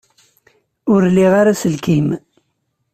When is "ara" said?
1.39-1.51